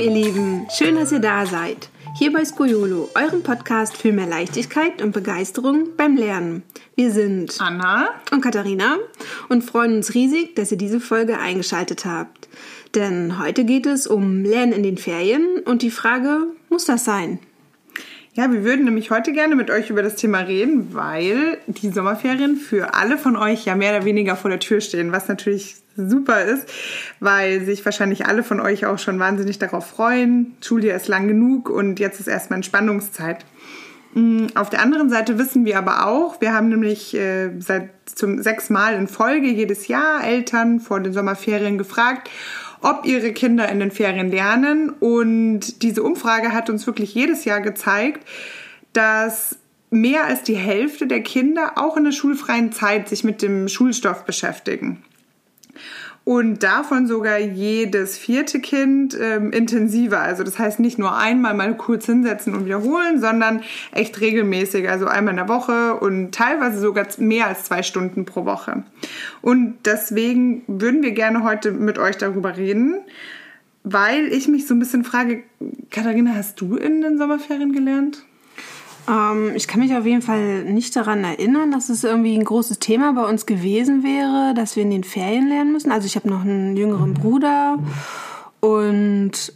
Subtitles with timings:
[0.00, 1.90] ihr Lieben, schön, dass ihr da seid.
[2.16, 6.62] Hier bei Skoyolo, eurem Podcast für mehr Leichtigkeit und Begeisterung beim Lernen.
[6.94, 8.96] Wir sind Anna und Katharina
[9.50, 12.48] und freuen uns riesig, dass ihr diese Folge eingeschaltet habt.
[12.94, 17.38] Denn heute geht es um Lernen in den Ferien und die Frage, muss das sein?
[18.32, 22.56] Ja, wir würden nämlich heute gerne mit euch über das Thema reden, weil die Sommerferien
[22.56, 26.44] für alle von euch ja mehr oder weniger vor der Tür stehen, was natürlich super
[26.44, 26.68] ist,
[27.18, 30.54] weil sich wahrscheinlich alle von euch auch schon wahnsinnig darauf freuen.
[30.62, 33.44] Schuljahr ist lang genug und jetzt ist erstmal Entspannungszeit.
[34.14, 38.40] Mm, auf der anderen Seite wissen wir aber auch, wir haben nämlich äh, seit zum
[38.40, 42.30] sechs in Folge jedes Jahr Eltern vor den Sommerferien gefragt,
[42.82, 44.90] ob ihre Kinder in den Ferien lernen.
[44.90, 48.26] Und diese Umfrage hat uns wirklich jedes Jahr gezeigt,
[48.92, 49.58] dass
[49.90, 54.24] mehr als die Hälfte der Kinder auch in der schulfreien Zeit sich mit dem Schulstoff
[54.24, 55.04] beschäftigen
[56.24, 60.20] und davon sogar jedes vierte Kind ähm, intensiver.
[60.20, 63.62] Also das heißt nicht nur einmal mal kurz hinsetzen und wiederholen, sondern
[63.92, 68.44] echt regelmäßig, also einmal in der Woche und teilweise sogar mehr als zwei Stunden pro
[68.44, 68.84] Woche.
[69.40, 72.98] Und deswegen würden wir gerne heute mit euch darüber reden,
[73.82, 75.42] weil ich mich so ein bisschen frage,
[75.90, 78.24] Katharina, hast du in den Sommerferien gelernt?
[79.10, 82.78] Ähm, ich kann mich auf jeden Fall nicht daran erinnern, dass es irgendwie ein großes
[82.78, 85.90] Thema bei uns gewesen wäre, dass wir in den Ferien lernen müssen.
[85.90, 87.78] Also ich habe noch einen jüngeren Bruder
[88.60, 89.52] und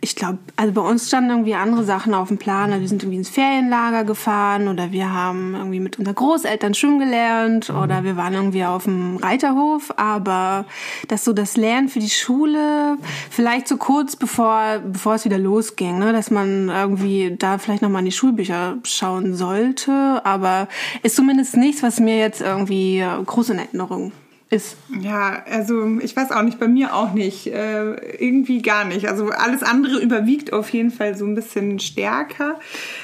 [0.00, 2.70] ich glaube, also bei uns standen irgendwie andere Sachen auf dem Plan.
[2.70, 6.98] Also wir sind irgendwie ins Ferienlager gefahren oder wir haben irgendwie mit unseren Großeltern schwimmen
[6.98, 9.92] gelernt oder wir waren irgendwie auf dem Reiterhof.
[9.96, 10.64] Aber
[11.08, 12.96] dass so das Lernen für die Schule
[13.30, 18.00] vielleicht so kurz bevor, bevor es wieder losging, ne, dass man irgendwie da vielleicht nochmal
[18.00, 20.22] in die Schulbücher schauen sollte.
[20.24, 20.68] Aber
[21.02, 24.12] ist zumindest nichts, was mir jetzt irgendwie groß in Erinnerung
[24.50, 24.76] ist.
[25.00, 27.46] Ja, also ich weiß auch nicht, bei mir auch nicht.
[27.46, 29.08] Äh, irgendwie gar nicht.
[29.08, 32.58] Also alles andere überwiegt auf jeden Fall so ein bisschen stärker.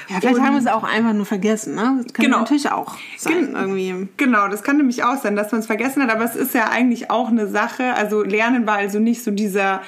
[0.09, 2.01] Ja, vielleicht Und, haben wir es auch einfach nur vergessen, ne?
[2.03, 2.39] Das kann genau.
[2.39, 4.09] natürlich auch sein, irgendwie.
[4.17, 6.69] Genau, das kann nämlich auch sein, dass man es vergessen hat, aber es ist ja
[6.69, 7.93] eigentlich auch eine Sache.
[7.93, 9.81] Also Lernen war also nicht so dieser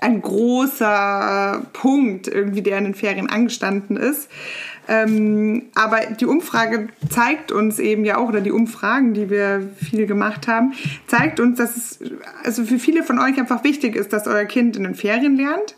[0.00, 4.30] ein großer Punkt irgendwie, der in den Ferien angestanden ist.
[4.90, 10.06] Ähm, aber die Umfrage zeigt uns eben ja auch, oder die Umfragen, die wir viel
[10.06, 10.72] gemacht haben,
[11.06, 12.00] zeigt uns, dass es
[12.42, 15.76] also für viele von euch einfach wichtig ist, dass euer Kind in den Ferien lernt.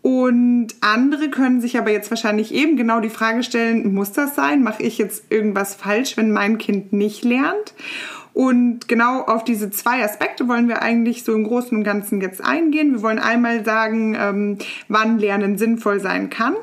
[0.00, 4.62] Und andere können sich aber jetzt wahrscheinlich eben genau die Frage stellen, muss das sein?
[4.62, 7.74] Mache ich jetzt irgendwas falsch, wenn mein Kind nicht lernt?
[8.32, 12.44] Und genau auf diese zwei Aspekte wollen wir eigentlich so im Großen und Ganzen jetzt
[12.44, 12.92] eingehen.
[12.92, 16.54] Wir wollen einmal sagen, ähm, wann Lernen sinnvoll sein kann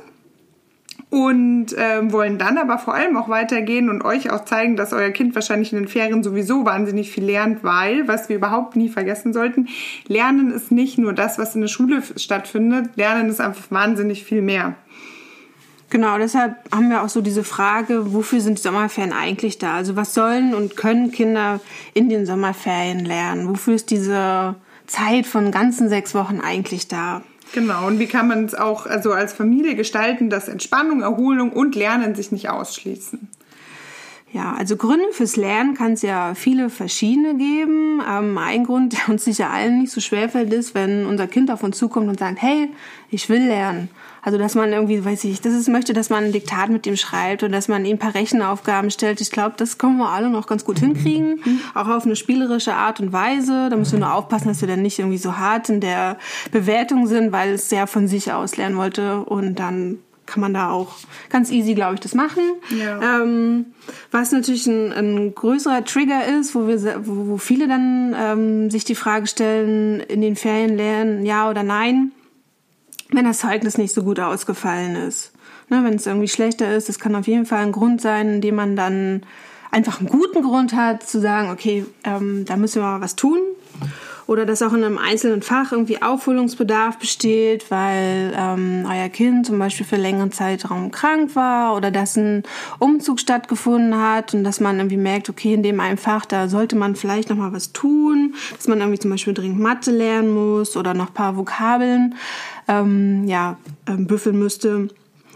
[1.13, 5.11] und ähm, wollen dann aber vor allem auch weitergehen und euch auch zeigen, dass euer
[5.11, 9.31] Kind wahrscheinlich in den Ferien sowieso wahnsinnig viel lernt, weil, was wir überhaupt nie vergessen
[9.31, 9.67] sollten,
[10.07, 14.41] Lernen ist nicht nur das, was in der Schule stattfindet, Lernen ist einfach wahnsinnig viel
[14.41, 14.73] mehr.
[15.91, 19.75] Genau, deshalb haben wir auch so diese Frage, wofür sind die Sommerferien eigentlich da?
[19.75, 21.59] Also was sollen und können Kinder
[21.93, 23.47] in den Sommerferien lernen?
[23.49, 24.55] Wofür ist diese
[24.87, 27.21] Zeit von ganzen sechs Wochen eigentlich da?
[27.53, 31.75] Genau, und wie kann man es auch also als Familie gestalten, dass Entspannung, Erholung und
[31.75, 33.29] Lernen sich nicht ausschließen?
[34.31, 38.01] Ja, also Gründe fürs Lernen kann es ja viele verschiedene geben.
[38.09, 41.51] Ähm, ein Grund, der uns sicher allen nicht so schwer fällt, ist, wenn unser Kind
[41.51, 42.69] auf uns zukommt und sagt, hey,
[43.11, 43.89] ich will lernen.
[44.23, 46.95] Also, dass man irgendwie, weiß ich, dass es möchte, dass man ein Diktat mit ihm
[46.95, 49.19] schreibt und dass man ihm ein paar Rechenaufgaben stellt.
[49.19, 51.41] Ich glaube, das können wir alle noch ganz gut hinkriegen.
[51.43, 51.59] Mhm.
[51.73, 53.69] Auch auf eine spielerische Art und Weise.
[53.69, 56.17] Da müssen wir nur aufpassen, dass wir dann nicht irgendwie so hart in der
[56.51, 60.69] Bewertung sind, weil es sehr von sich aus lernen wollte und dann kann man da
[60.69, 60.93] auch
[61.29, 62.43] ganz easy, glaube ich, das machen.
[62.69, 63.21] Ja.
[63.21, 63.65] Ähm,
[64.11, 68.85] was natürlich ein, ein, größerer Trigger ist, wo, wir, wo, wo viele dann ähm, sich
[68.85, 72.13] die Frage stellen, in den Ferien lernen, ja oder nein
[73.13, 75.31] wenn das Zeugnis nicht so gut ausgefallen ist.
[75.69, 78.41] Ne, wenn es irgendwie schlechter ist, das kann auf jeden Fall ein Grund sein, in
[78.41, 79.23] dem man dann
[79.71, 83.39] einfach einen guten Grund hat, zu sagen, okay, ähm, da müssen wir mal was tun.
[84.25, 89.59] Oder dass auch in einem einzelnen Fach irgendwie Aufholungsbedarf besteht, weil ähm, euer Kind zum
[89.59, 92.43] Beispiel für längeren Zeitraum krank war oder dass ein
[92.79, 96.77] Umzug stattgefunden hat und dass man irgendwie merkt, okay, in dem einen Fach, da sollte
[96.77, 100.77] man vielleicht noch mal was tun, dass man irgendwie zum Beispiel dringend Mathe lernen muss
[100.77, 102.15] oder noch paar Vokabeln
[102.67, 103.57] ähm, ja,
[103.87, 104.89] ähm, büffeln müsste,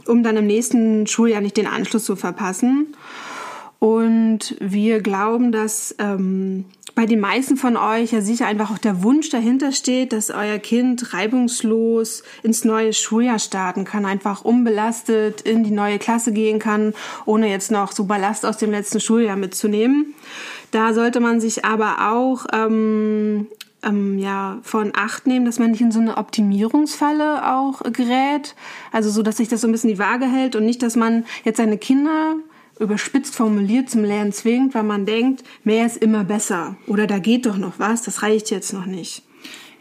[0.05, 2.95] um dann im nächsten Schuljahr nicht den Anschluss zu verpassen.
[3.79, 6.65] Und wir glauben, dass ähm,
[6.97, 10.57] bei den meisten von euch ja sicher einfach auch der Wunsch dahinter steht, dass euer
[10.57, 16.95] Kind reibungslos ins neue Schuljahr starten kann, einfach unbelastet in die neue Klasse gehen kann,
[17.25, 20.15] ohne jetzt noch so Ballast aus dem letzten Schuljahr mitzunehmen.
[20.71, 23.45] Da sollte man sich aber auch ähm,
[23.83, 28.55] ähm, ja von Acht nehmen, dass man nicht in so eine Optimierungsfalle auch gerät.
[28.91, 31.25] Also so, dass sich das so ein bisschen die Waage hält und nicht, dass man
[31.43, 32.35] jetzt seine Kinder
[32.79, 37.45] überspitzt formuliert zum Lernen zwingt, weil man denkt, mehr ist immer besser oder da geht
[37.45, 39.23] doch noch was, das reicht jetzt noch nicht.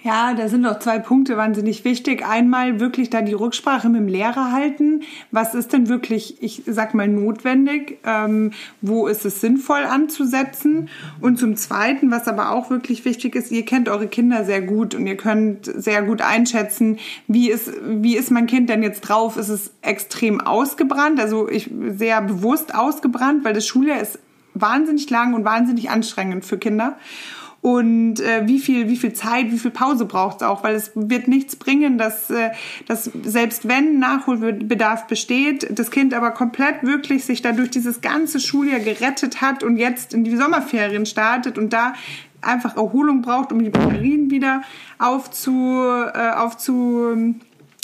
[0.06, 2.24] Ja, da sind noch zwei Punkte wahnsinnig wichtig.
[2.24, 5.02] Einmal wirklich da die Rücksprache mit dem Lehrer halten.
[5.32, 7.98] Was ist denn wirklich, ich sag mal, notwendig?
[8.04, 10.90] Ähm, wo ist es sinnvoll anzusetzen?
[11.20, 14.94] Und zum Zweiten, was aber auch wirklich wichtig ist, ihr kennt eure Kinder sehr gut
[14.94, 19.36] und ihr könnt sehr gut einschätzen, wie ist, wie ist mein Kind denn jetzt drauf?
[19.36, 21.18] Ist es extrem ausgebrannt?
[21.18, 24.20] Also ich sehr bewusst ausgebrannt, weil das Schuljahr ist
[24.54, 26.96] wahnsinnig lang und wahnsinnig anstrengend für Kinder
[27.62, 30.92] und äh, wie viel wie viel Zeit, wie viel Pause braucht es auch, weil es
[30.94, 32.50] wird nichts bringen, dass, äh,
[32.86, 38.80] dass selbst wenn Nachholbedarf besteht, das Kind aber komplett wirklich sich dadurch dieses ganze Schuljahr
[38.80, 41.94] gerettet hat und jetzt in die Sommerferien startet und da
[42.40, 44.62] einfach Erholung braucht, um die Batterien wieder
[44.98, 47.34] aufzu, äh, aufzu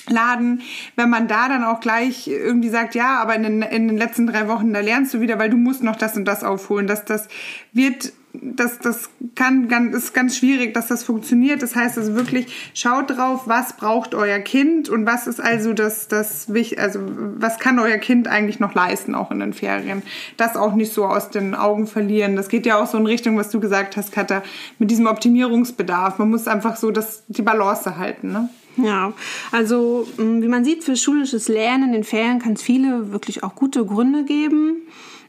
[0.09, 0.63] Laden,
[0.97, 4.27] wenn man da dann auch gleich irgendwie sagt, ja, aber in den, in den letzten
[4.27, 6.87] drei Wochen, da lernst du wieder, weil du musst noch das und das aufholen.
[6.87, 7.29] Das, das
[7.73, 11.63] wird das, das kann ganz, ist ganz schwierig, dass das funktioniert.
[11.63, 16.09] Das heißt also wirklich, schaut drauf, was braucht euer Kind und was ist also das,
[16.09, 16.49] das
[16.79, 17.01] also
[17.37, 20.03] was kann euer Kind eigentlich noch leisten, auch in den Ferien.
[20.37, 22.37] Das auch nicht so aus den Augen verlieren.
[22.37, 24.43] Das geht ja auch so in Richtung, was du gesagt hast, Katha,
[24.79, 26.19] mit diesem Optimierungsbedarf.
[26.19, 28.49] Man muss einfach so das, die Balance halten, ne?
[28.77, 29.13] Ja,
[29.51, 33.55] also wie man sieht, für schulisches Lernen in den Ferien kann es viele wirklich auch
[33.55, 34.83] gute Gründe geben.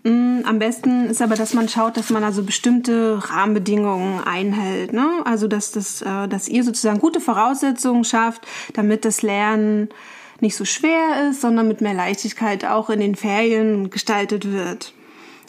[0.03, 4.93] Mm, am besten ist aber, dass man schaut, dass man also bestimmte Rahmenbedingungen einhält.
[4.93, 5.07] Ne?
[5.25, 9.89] Also dass, das, äh, dass ihr sozusagen gute Voraussetzungen schafft, damit das Lernen
[10.41, 14.93] nicht so schwer ist, sondern mit mehr Leichtigkeit auch in den Ferien gestaltet wird.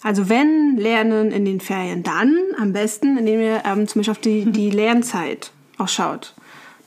[0.02, 4.18] Also wenn Lernen in den Ferien, dann am besten, indem ihr ähm, zum Beispiel auf
[4.18, 6.34] die, die Lernzeit auch schaut.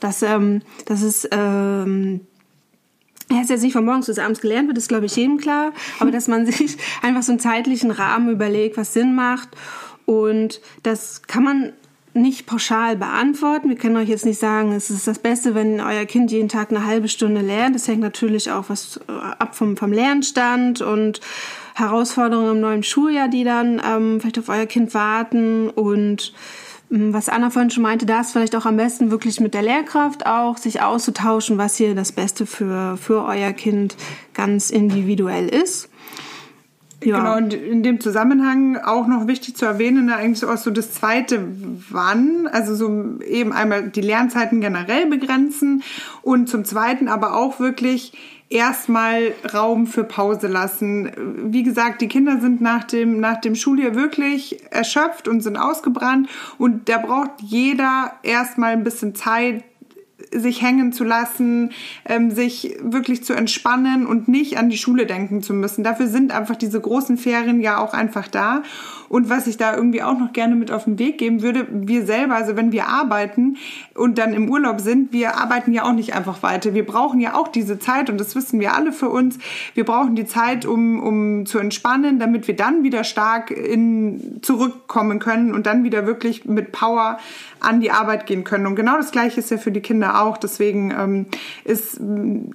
[0.00, 2.20] Dass, ähm, dass es ähm,
[3.30, 5.72] er ist jetzt nicht von morgens bis abends gelernt wird, ist glaube ich jedem klar,
[5.98, 9.50] aber dass man sich einfach so einen zeitlichen Rahmen überlegt, was Sinn macht
[10.06, 11.72] und das kann man
[12.14, 13.68] nicht pauschal beantworten.
[13.68, 16.70] Wir können euch jetzt nicht sagen, es ist das Beste, wenn euer Kind jeden Tag
[16.70, 17.74] eine halbe Stunde lernt.
[17.74, 21.20] Das hängt natürlich auch was äh, ab vom, vom Lernstand und
[21.74, 26.32] Herausforderungen im neuen Schuljahr, die dann ähm, vielleicht auf euer Kind warten und
[26.90, 30.26] was Anna vorhin schon meinte, da ist vielleicht auch am besten wirklich mit der Lehrkraft
[30.26, 33.96] auch sich auszutauschen, was hier das Beste für, für euer Kind
[34.32, 35.90] ganz individuell ist.
[37.04, 37.18] Ja.
[37.18, 41.46] Genau, und in dem Zusammenhang auch noch wichtig zu erwähnen, eigentlich auch so das zweite
[41.90, 45.84] Wann, also so eben einmal die Lernzeiten generell begrenzen
[46.22, 48.14] und zum zweiten aber auch wirklich
[48.50, 51.10] erstmal Raum für Pause lassen.
[51.52, 56.28] Wie gesagt, die Kinder sind nach dem, nach dem Schuljahr wirklich erschöpft und sind ausgebrannt
[56.56, 59.64] und da braucht jeder erstmal ein bisschen Zeit,
[60.32, 61.70] sich hängen zu lassen,
[62.04, 65.84] ähm, sich wirklich zu entspannen und nicht an die Schule denken zu müssen.
[65.84, 68.62] Dafür sind einfach diese großen Ferien ja auch einfach da.
[69.08, 72.04] Und was ich da irgendwie auch noch gerne mit auf den Weg geben würde, wir
[72.04, 73.56] selber, also wenn wir arbeiten
[73.94, 76.74] und dann im Urlaub sind, wir arbeiten ja auch nicht einfach weiter.
[76.74, 79.38] Wir brauchen ja auch diese Zeit und das wissen wir alle für uns.
[79.74, 85.18] Wir brauchen die Zeit, um, um zu entspannen, damit wir dann wieder stark in, zurückkommen
[85.18, 87.18] können und dann wieder wirklich mit Power
[87.60, 88.66] an die Arbeit gehen können.
[88.66, 90.36] Und genau das Gleiche ist ja für die Kinder auch.
[90.36, 91.26] Deswegen ähm,
[91.64, 92.00] ist,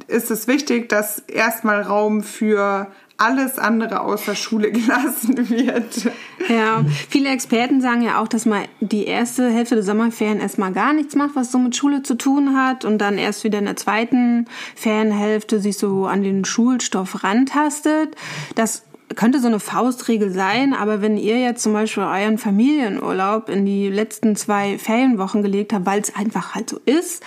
[0.07, 6.11] ist es wichtig, dass erstmal Raum für alles andere außer Schule gelassen wird.
[6.49, 10.93] Ja, viele Experten sagen ja auch, dass man die erste Hälfte der Sommerferien erstmal gar
[10.93, 13.75] nichts macht, was so mit Schule zu tun hat und dann erst wieder in der
[13.75, 18.15] zweiten Ferienhälfte sich so an den Schulstoff rantastet.
[18.55, 18.83] Das
[19.15, 23.89] könnte so eine Faustregel sein, aber wenn ihr jetzt zum Beispiel euren Familienurlaub in die
[23.89, 27.23] letzten zwei Ferienwochen gelegt habt, weil es einfach halt so ist,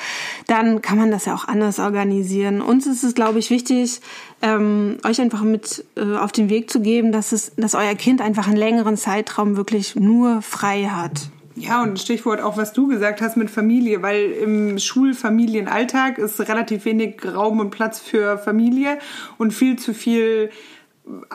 [0.46, 2.60] dann kann man das ja auch anders organisieren.
[2.60, 4.00] Uns ist es, glaube ich, wichtig,
[4.42, 8.20] ähm, euch einfach mit äh, auf den Weg zu geben, dass es, dass euer Kind
[8.20, 11.30] einfach einen längeren Zeitraum wirklich nur frei hat.
[11.58, 16.84] Ja, und Stichwort auch, was du gesagt hast mit Familie, weil im Schulfamilienalltag ist relativ
[16.84, 18.98] wenig Raum und Platz für Familie
[19.38, 20.50] und viel zu viel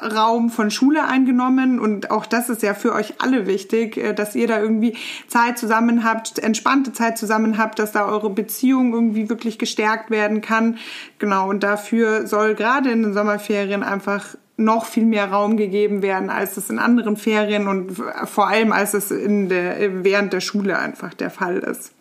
[0.02, 4.36] Raum von Schule eingenommen und auch das ist ja für euch alle wichtig, äh, dass
[4.36, 4.98] ihr da irgendwie
[5.28, 10.42] Zeit zusammen habt, entspannte Zeit zusammen habt, dass da eure Beziehung irgendwie wirklich gestärkt werden
[10.42, 10.78] kann.
[11.20, 16.30] Genau, und dafür soll gerade in den Sommerferien einfach noch viel mehr Raum gegeben werden,
[16.30, 17.94] als es in anderen Ferien und
[18.26, 21.94] vor allem als es in der, während der Schule einfach der Fall ist.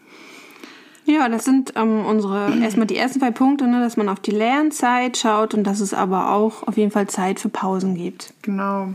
[1.10, 4.30] Ja, das sind ähm, unsere erstmal die ersten zwei Punkte, ne, dass man auf die
[4.30, 8.32] Lernzeit schaut und dass es aber auch auf jeden Fall Zeit für Pausen gibt.
[8.42, 8.94] Genau.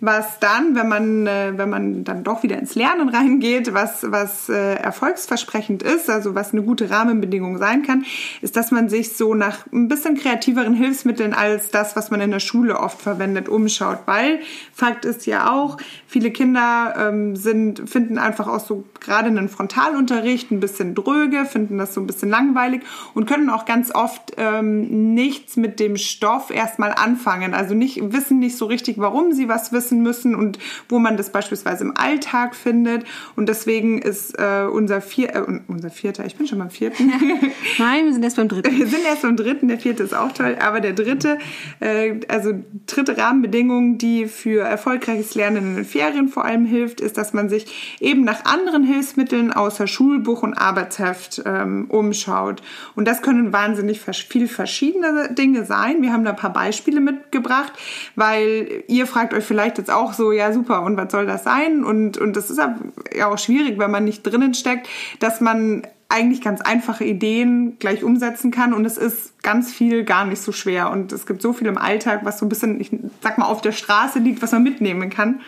[0.00, 4.48] Was dann, wenn man, äh, wenn man dann doch wieder ins Lernen reingeht, was, was
[4.48, 8.04] äh, erfolgsversprechend ist, also was eine gute Rahmenbedingung sein kann,
[8.42, 12.32] ist, dass man sich so nach ein bisschen kreativeren Hilfsmitteln als das, was man in
[12.32, 14.00] der Schule oft verwendet, umschaut.
[14.06, 14.40] Weil
[14.72, 20.50] Fakt ist ja auch, viele Kinder ähm, sind, finden einfach auch so gerade einen Frontalunterricht
[20.50, 22.82] ein bisschen dröge, finden das so ein bisschen langweilig
[23.14, 27.54] und können auch ganz oft ähm, nichts mit dem Stoff erstmal anfangen.
[27.54, 30.58] Also nicht, wissen nicht so richtig, warum sie was wissen müssen und
[30.88, 33.04] wo man das beispielsweise im Alltag findet.
[33.36, 37.12] Und deswegen ist äh, unser, vier, äh, unser vierter, ich bin schon beim vierten.
[37.78, 38.76] Nein, wir sind erst beim dritten.
[38.76, 41.38] Wir sind erst beim dritten, der vierte ist auch toll, aber der dritte,
[41.80, 42.52] äh, also
[42.86, 47.48] dritte Rahmenbedingung, die für erfolgreiches Lernen in den Ferien vor allem hilft, ist, dass man
[47.48, 52.62] sich eben nach anderen Hilfsmitteln außer Schulbuch und Arbeitsheft ähm, umschaut.
[52.94, 56.02] Und das können wahnsinnig viel verschiedene Dinge sein.
[56.02, 57.72] Wir haben da ein paar Beispiele mitgebracht,
[58.16, 61.84] weil ihr fragt euch vielleicht jetzt auch so, ja super, und was soll das sein?
[61.84, 64.88] Und, und das ist ja auch schwierig, wenn man nicht drinnen steckt,
[65.20, 70.24] dass man eigentlich ganz einfache Ideen gleich umsetzen kann und es ist ganz viel gar
[70.24, 72.90] nicht so schwer und es gibt so viel im Alltag, was so ein bisschen, ich
[73.20, 75.40] sag mal, auf der Straße liegt, was man mitnehmen kann,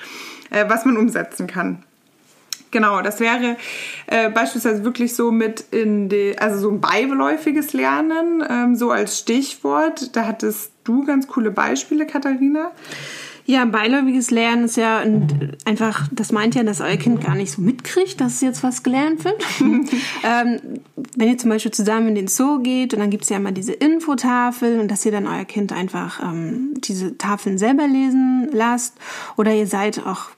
[0.50, 1.85] äh, was man umsetzen kann.
[2.71, 3.57] Genau, das wäre
[4.07, 9.19] äh, beispielsweise wirklich so mit in die, also so ein beiläufiges Lernen, ähm, so als
[9.19, 10.17] Stichwort.
[10.17, 12.73] Da hattest du ganz coole Beispiele, Katharina.
[13.49, 15.05] Ja, beiläufiges Lernen ist ja
[15.65, 18.83] einfach, das meint ja, dass euer Kind gar nicht so mitkriegt, dass es jetzt was
[18.83, 19.41] gelernt wird.
[19.61, 20.61] ähm,
[21.15, 23.73] wenn ihr zum Beispiel zusammen in den Zoo geht und dann gibt's ja immer diese
[23.73, 28.97] Infotafel und dass ihr dann euer Kind einfach ähm, diese Tafeln selber lesen lasst
[29.37, 30.31] oder ihr seid auch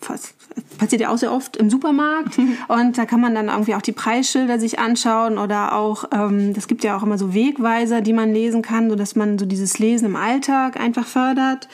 [0.00, 0.34] fast
[0.78, 3.92] passiert ja auch sehr oft im Supermarkt und da kann man dann irgendwie auch die
[3.92, 8.32] Preisschilder sich anschauen oder auch, ähm, das gibt ja auch immer so Wegweiser, die man
[8.32, 11.68] lesen kann, so dass man so dieses Lesen im Alltag einfach fördert.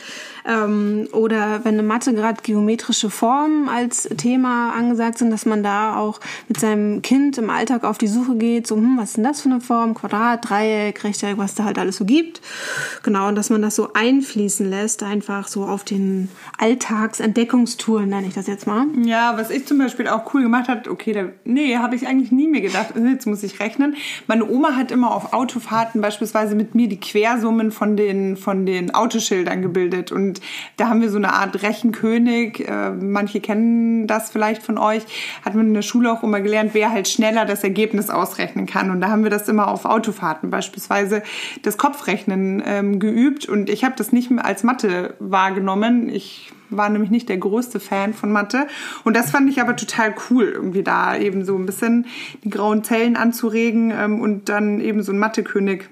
[0.46, 5.96] Ähm, oder wenn eine Mathe gerade geometrische Formen als Thema angesagt sind, dass man da
[5.96, 9.24] auch mit seinem Kind im Alltag auf die Suche geht, so, hm, was ist denn
[9.24, 9.94] das für eine Form?
[9.94, 12.40] Quadrat, Dreieck, Rechteck, was da halt alles so gibt.
[13.02, 16.28] Genau, und dass man das so einfließen lässt, einfach so auf den
[16.58, 18.86] Alltagsentdeckungstouren, nenne ich das jetzt mal.
[19.04, 22.32] Ja, was ich zum Beispiel auch cool gemacht hat, okay, da, nee, habe ich eigentlich
[22.32, 23.96] nie mir gedacht, jetzt muss ich rechnen.
[24.26, 28.94] Meine Oma hat immer auf Autofahrten beispielsweise mit mir die Quersummen von den, von den
[28.94, 30.40] Autoschildern gebildet und und
[30.76, 32.68] da haben wir so eine Art Rechenkönig.
[32.68, 35.02] Äh, manche kennen das vielleicht von euch.
[35.44, 38.90] Hat man in der Schule auch immer gelernt, wer halt schneller das Ergebnis ausrechnen kann.
[38.90, 41.22] Und da haben wir das immer auf Autofahrten beispielsweise
[41.62, 43.46] das Kopfrechnen ähm, geübt.
[43.46, 46.08] Und ich habe das nicht mehr als Mathe wahrgenommen.
[46.08, 48.68] Ich war nämlich nicht der größte Fan von Mathe.
[49.02, 52.06] Und das fand ich aber total cool, irgendwie da eben so ein bisschen
[52.44, 55.88] die grauen Zellen anzuregen ähm, und dann eben so ein Mathe-König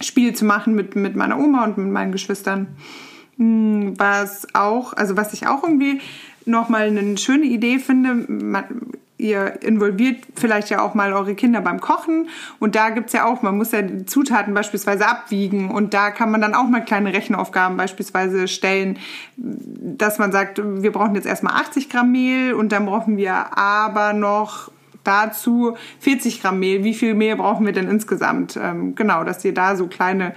[0.00, 2.76] Spiel zu machen mit, mit meiner Oma und mit meinen Geschwistern.
[3.36, 6.00] Was auch, also was ich auch irgendwie
[6.46, 8.64] nochmal eine schöne Idee finde, man,
[9.16, 13.42] ihr involviert vielleicht ja auch mal eure Kinder beim Kochen und da gibt's ja auch,
[13.42, 17.12] man muss ja die Zutaten beispielsweise abwiegen und da kann man dann auch mal kleine
[17.12, 18.98] Rechenaufgaben beispielsweise stellen,
[19.36, 24.12] dass man sagt, wir brauchen jetzt erstmal 80 Gramm Mehl und dann brauchen wir aber
[24.12, 24.70] noch
[25.04, 26.82] dazu 40 Gramm Mehl.
[26.82, 28.58] Wie viel Mehl brauchen wir denn insgesamt?
[28.60, 30.34] Ähm, genau, dass ihr da so kleine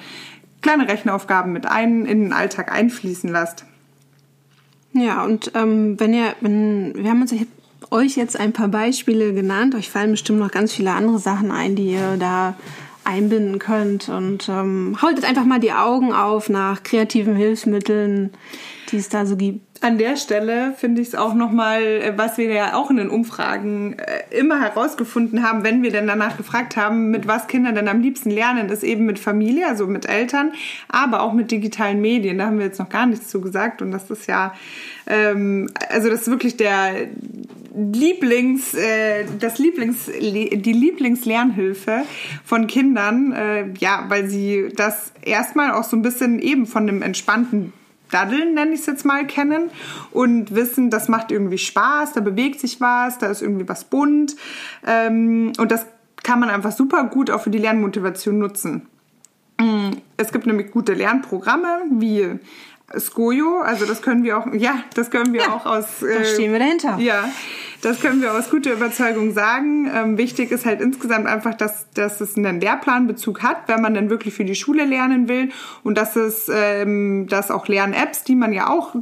[0.67, 3.63] kleine Rechenaufgaben mit ein, in den Alltag einfließen lasst.
[4.91, 7.33] Ja, und ähm, wenn ihr, wenn, wir haben uns
[7.89, 11.77] euch jetzt ein paar Beispiele genannt, euch fallen bestimmt noch ganz viele andere Sachen ein,
[11.77, 12.55] die ihr da
[13.05, 18.31] einbinden könnt und ähm, haltet einfach mal die Augen auf nach kreativen Hilfsmitteln,
[18.91, 19.66] die es da so gibt.
[19.81, 23.10] An der Stelle finde ich es auch nochmal, äh, was wir ja auch in den
[23.10, 27.88] Umfragen äh, immer herausgefunden haben, wenn wir denn danach gefragt haben, mit was Kinder denn
[27.88, 30.53] am liebsten lernen, ist eben mit Familie, also mit Eltern,
[30.88, 32.38] aber auch mit digitalen Medien.
[32.38, 34.53] Da haben wir jetzt noch gar nichts zu gesagt und das ist ja,
[35.05, 37.07] ähm, also das ist wirklich der
[37.75, 42.03] Lieblings, äh, das Lieblings, die Lieblingslernhilfe
[42.43, 47.03] von Kindern, äh, ja, weil sie das erstmal auch so ein bisschen eben von einem
[47.03, 47.74] entspannten
[48.11, 49.69] Daddeln, nenne ich es jetzt mal, kennen
[50.11, 54.35] und wissen, das macht irgendwie Spaß, da bewegt sich was, da ist irgendwie was bunt.
[54.85, 55.85] Ähm, und das
[56.23, 58.87] kann man einfach super gut auch für die Lernmotivation nutzen.
[59.59, 62.39] Mm, es gibt nämlich gute Lernprogramme wie
[62.97, 66.01] Skojo, also das können wir auch, ja, das können wir ja, auch aus.
[66.01, 66.97] Äh, da stehen wir dahinter.
[66.99, 67.29] Ja,
[67.81, 69.89] Das können wir aus guter Überzeugung sagen.
[69.96, 74.10] Ähm, wichtig ist halt insgesamt einfach, dass, dass es einen Lehrplanbezug hat, wenn man dann
[74.10, 75.50] wirklich für die Schule lernen will
[75.84, 78.96] und dass es ähm, dass auch Lern-Apps, die man ja auch,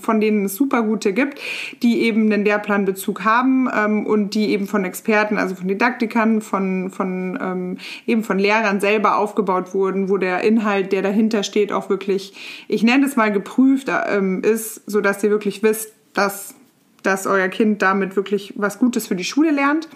[0.00, 1.40] von denen es super gute gibt,
[1.82, 6.90] die eben einen Lehrplanbezug haben ähm, und die eben von Experten, also von Didaktikern, von,
[6.90, 11.90] von ähm, eben von Lehrern selber aufgebaut wurden, wo der Inhalt, der dahinter steht, auch
[11.90, 16.54] wirklich, ich nenne es mal geprüft ähm, ist, so dass ihr wirklich wisst, dass,
[17.02, 19.88] dass euer Kind damit wirklich was Gutes für die Schule lernt.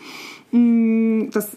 [0.52, 1.50] Mm, das,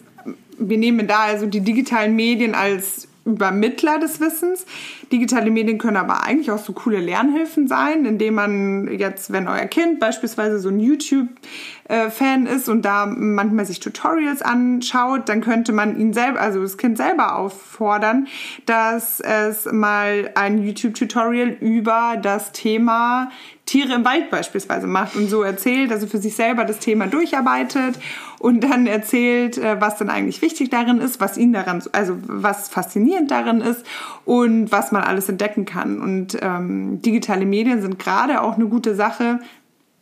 [0.58, 4.64] wir nehmen da also die digitalen Medien als Übermittler des Wissens.
[5.12, 9.66] Digitale Medien können aber eigentlich auch so coole Lernhilfen sein, indem man jetzt, wenn euer
[9.66, 15.98] Kind beispielsweise so ein YouTube-Fan ist und da manchmal sich Tutorials anschaut, dann könnte man
[15.98, 18.26] ihn selber, also das Kind selber auffordern,
[18.66, 23.30] dass es mal ein YouTube-Tutorial über das Thema
[23.68, 27.98] Tiere im Wald beispielsweise macht und so erzählt, also für sich selber das Thema durcharbeitet
[28.38, 32.70] und dann erzählt, äh, was dann eigentlich wichtig darin ist, was ihn daran, also was
[32.70, 33.84] faszinierend darin ist
[34.24, 36.00] und was man alles entdecken kann.
[36.00, 39.40] Und ähm, digitale Medien sind gerade auch eine gute Sache,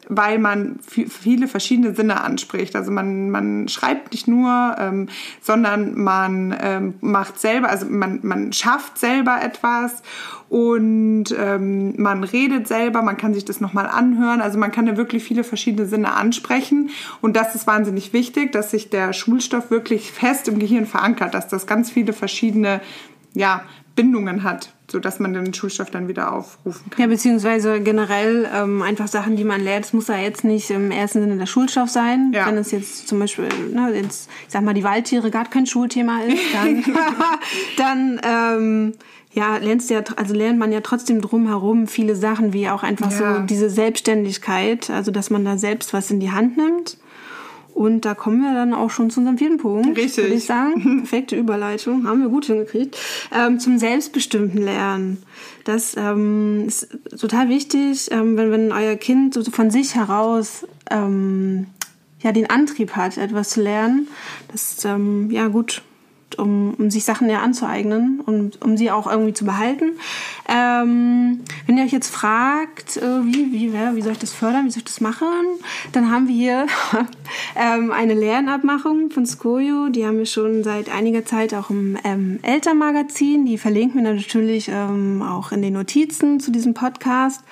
[0.09, 2.77] weil man viele verschiedene Sinne anspricht.
[2.77, 5.09] Also man, man schreibt nicht nur, ähm,
[5.41, 10.03] sondern man ähm, macht selber, also man, man schafft selber etwas
[10.49, 14.41] und ähm, man redet selber, man kann sich das nochmal anhören.
[14.41, 18.71] Also man kann da wirklich viele verschiedene Sinne ansprechen und das ist wahnsinnig wichtig, dass
[18.71, 22.81] sich der Schulstoff wirklich fest im Gehirn verankert, dass das ganz viele verschiedene
[23.35, 23.63] ja,
[23.97, 27.01] Bindungen hat, sodass man den Schulstoff dann wieder aufrufen kann.
[27.01, 29.87] Ja, beziehungsweise generell ähm, einfach Sachen, die man lernt.
[29.87, 32.33] Es muss ja jetzt nicht im ersten Sinne der Schulstoff sein.
[32.33, 32.47] Ja.
[32.47, 36.21] Wenn es jetzt zum Beispiel, ne, jetzt, ich sag mal, die Waldtiere gar kein Schulthema
[36.21, 36.85] ist, dann,
[38.21, 38.93] dann ähm,
[39.33, 43.41] ja, lernst ja, also lernt man ja trotzdem drumherum viele Sachen, wie auch einfach ja.
[43.41, 46.97] so diese Selbstständigkeit, also dass man da selbst was in die Hand nimmt.
[47.77, 49.99] Und da kommen wir dann auch schon zu unserem vierten Punkt.
[49.99, 50.25] Richtig.
[50.25, 50.83] Würde ich sagen.
[51.01, 52.09] Perfekte Überleitung.
[52.09, 52.97] Haben wir gut hingekriegt.
[53.31, 55.23] Ähm, zum selbstbestimmten Lernen.
[55.65, 56.89] Das ähm, ist
[57.21, 61.67] total wichtig, ähm, wenn, wenn euer Kind so von sich heraus ähm,
[62.21, 64.09] ja, den Antrieb hat, etwas zu lernen.
[64.51, 65.83] Das ist ähm, ja gut
[66.37, 69.93] um, um sich Sachen ja anzueignen und um sie auch irgendwie zu behalten.
[70.49, 74.71] Ähm, wenn ihr euch jetzt fragt, äh, wie, wie, wie soll ich das fördern, wie
[74.71, 75.29] soll ich das machen,
[75.93, 76.67] dann haben wir hier
[77.57, 79.89] ähm, eine Lernabmachung von Skojo.
[79.89, 83.47] Die haben wir schon seit einiger Zeit auch im ähm, Elternmagazin.
[83.47, 87.43] Die verlinken wir natürlich ähm, auch in den Notizen zu diesem Podcast.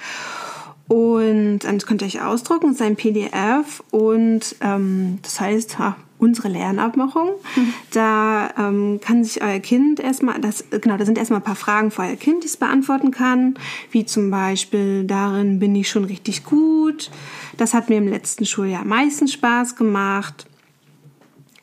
[0.86, 5.96] Und das könnt ihr euch ausdrucken, es ist ein PDF und ähm, das heißt, ha,
[6.24, 7.30] unsere Lernabmachung.
[7.54, 7.74] Mhm.
[7.92, 11.90] Da ähm, kann sich euer Kind erstmal, das, genau, da sind erstmal ein paar Fragen
[11.90, 13.54] für euer Kind, die es beantworten kann,
[13.90, 17.10] wie zum Beispiel, darin bin ich schon richtig gut.
[17.56, 20.46] Das hat mir im letzten Schuljahr am meisten Spaß gemacht.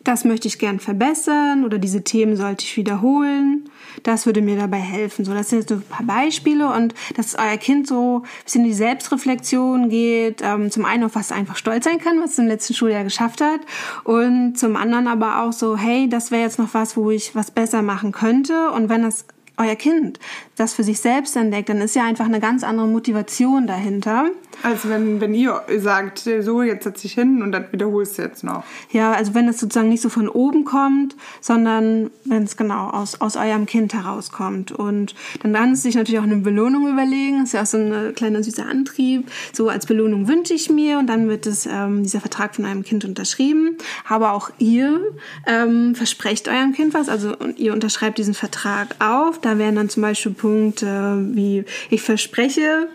[0.04, 3.70] Das möchte ich gern verbessern oder diese Themen sollte ich wiederholen.
[4.04, 5.26] Das würde mir dabei helfen.
[5.26, 8.62] So, das sind jetzt so ein paar Beispiele und dass euer Kind so ein bisschen
[8.62, 10.42] in die Selbstreflexion geht.
[10.42, 13.42] Ähm, zum einen auf was einfach stolz sein kann, was es im letzten Schuljahr geschafft
[13.42, 13.62] hat.
[14.04, 17.52] Und zum anderen aber auch so, hey, das wäre jetzt noch was, wo ich was
[17.52, 18.72] besser machen könnte.
[18.72, 19.26] Und wenn das
[19.58, 20.20] euer Kind
[20.62, 24.28] das für sich selbst entdeckt, dann ist ja einfach eine ganz andere Motivation dahinter.
[24.64, 28.44] Also wenn, wenn ihr sagt, so, jetzt setz dich hin und dann wiederholst du jetzt
[28.44, 28.64] noch.
[28.92, 33.20] Ja, also wenn es sozusagen nicht so von oben kommt, sondern wenn es genau aus,
[33.22, 34.72] aus eurem Kind herauskommt.
[34.72, 37.40] Und dann kann es sich natürlich auch eine Belohnung überlegen.
[37.40, 39.32] Das ist ja auch so ein kleiner süßer Antrieb.
[39.52, 42.84] So als Belohnung wünsche ich mir und dann wird es ähm, dieser Vertrag von einem
[42.84, 43.78] Kind unterschrieben.
[44.08, 45.00] Aber auch ihr
[45.48, 49.40] ähm, versprecht eurem Kind was, also ihr unterschreibt diesen Vertrag auf.
[49.42, 52.88] Da wären dann zum Beispiel Punkte wie ich verspreche,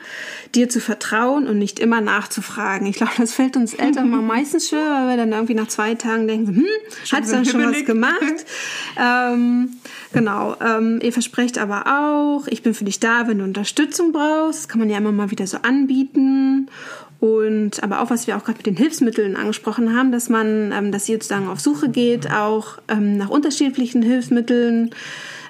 [0.55, 2.87] dir zu vertrauen und nicht immer nachzufragen.
[2.87, 5.95] Ich glaube, das fällt uns Eltern mal meistens schwer, weil wir dann irgendwie nach zwei
[5.95, 6.67] Tagen denken, hm,
[7.13, 8.47] hat es dann schon was gemacht?
[9.01, 9.77] ähm,
[10.13, 10.57] genau.
[10.61, 14.61] Ähm, ihr versprecht aber auch, ich bin für dich da, wenn du Unterstützung brauchst.
[14.61, 16.69] Das kann man ja immer mal wieder so anbieten.
[17.19, 20.93] Und aber auch, was wir auch gerade mit den Hilfsmitteln angesprochen haben, dass man, ähm,
[20.93, 24.91] dass ihr sozusagen auf Suche geht, auch ähm, nach unterschiedlichen Hilfsmitteln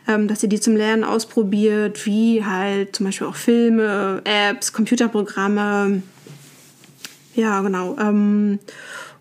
[0.08, 6.02] ähm, dass ihr die zum Lernen ausprobiert, wie halt zum Beispiel auch Filme, Apps, Computerprogramme.
[7.34, 7.96] Ja, genau.
[7.98, 8.58] Ähm,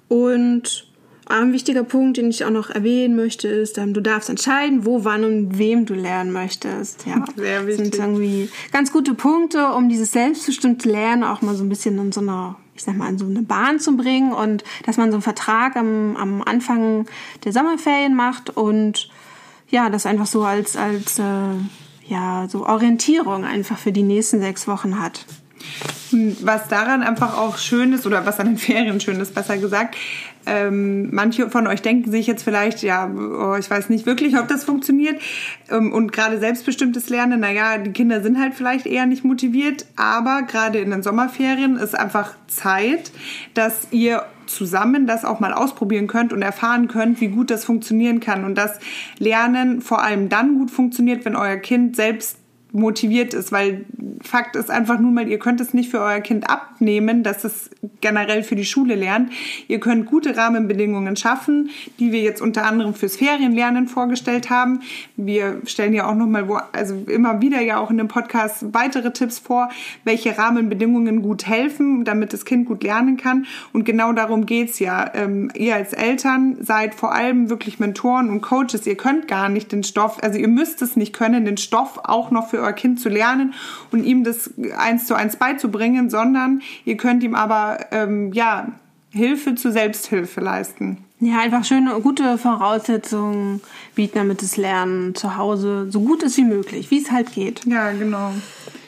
[0.08, 0.88] und
[1.28, 5.04] ein wichtiger Punkt, den ich auch noch erwähnen möchte, ist, ähm, du darfst entscheiden, wo,
[5.04, 7.06] wann und wem du lernen möchtest.
[7.08, 7.90] Ja, Sehr wichtig.
[7.90, 11.98] Das sind irgendwie ganz gute Punkte, um dieses selbstbestimmte Lernen auch mal so ein bisschen
[11.98, 15.10] in so einer, ich sag mal, in so eine Bahn zu bringen und dass man
[15.10, 17.08] so einen Vertrag am, am Anfang
[17.44, 19.10] der Sommerferien macht und
[19.70, 21.24] ja, das einfach so als, als äh,
[22.08, 25.26] ja, so Orientierung einfach für die nächsten sechs Wochen hat.
[26.12, 29.96] Was daran einfach auch schön ist, oder was an den Ferien schön ist, besser gesagt,
[30.48, 34.48] ähm, manche von euch denken sich jetzt vielleicht, ja, oh, ich weiß nicht wirklich, ob
[34.48, 35.20] das funktioniert.
[35.72, 40.44] Ähm, und gerade selbstbestimmtes Lernen, naja, die Kinder sind halt vielleicht eher nicht motiviert, aber
[40.44, 43.12] gerade in den Sommerferien ist einfach Zeit,
[43.56, 48.20] dass ihr zusammen das auch mal ausprobieren könnt und erfahren könnt, wie gut das funktionieren
[48.20, 48.46] kann.
[48.46, 48.80] Und das
[49.18, 52.40] Lernen vor allem dann gut funktioniert, wenn euer Kind selbst
[52.76, 53.86] motiviert ist, weil
[54.22, 57.70] Fakt ist einfach nun mal, ihr könnt es nicht für euer Kind abnehmen, dass es
[58.02, 59.32] generell für die Schule lernt.
[59.68, 64.82] Ihr könnt gute Rahmenbedingungen schaffen, die wir jetzt unter anderem fürs Ferienlernen vorgestellt haben.
[65.16, 69.40] Wir stellen ja auch nochmal, also immer wieder ja auch in dem Podcast weitere Tipps
[69.40, 69.70] vor,
[70.04, 73.46] welche Rahmenbedingungen gut helfen, damit das Kind gut lernen kann.
[73.72, 75.12] Und genau darum geht's ja.
[75.14, 78.86] Ähm, ihr als Eltern seid vor allem wirklich Mentoren und Coaches.
[78.86, 82.32] Ihr könnt gar nicht den Stoff, also ihr müsst es nicht können, den Stoff auch
[82.32, 83.54] noch für euer Kind zu lernen
[83.92, 88.68] und ihm das eins zu eins beizubringen, sondern ihr könnt ihm aber ähm, ja
[89.12, 90.98] Hilfe zur Selbsthilfe leisten.
[91.22, 93.62] Ja, einfach schöne, gute Voraussetzungen
[93.96, 97.66] bieten, damit das Lernen zu Hause so gut ist wie möglich, wie es halt geht.
[97.66, 98.32] Ja, genau.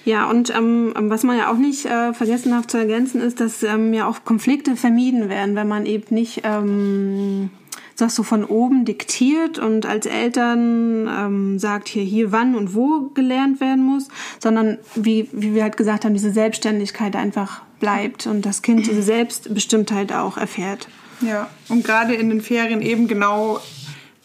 [0.03, 3.63] Ja, und ähm, was man ja auch nicht äh, vergessen darf zu ergänzen, ist, dass
[3.63, 7.49] ähm, ja auch Konflikte vermieden werden, wenn man eben nicht ähm,
[7.97, 13.10] das so von oben diktiert und als Eltern ähm, sagt hier, hier wann und wo
[13.13, 14.07] gelernt werden muss,
[14.39, 19.01] sondern wie, wie wir halt gesagt haben, diese Selbstständigkeit einfach bleibt und das Kind diese
[19.01, 20.88] Selbstbestimmtheit auch erfährt.
[21.21, 23.60] Ja, und gerade in den Ferien eben genau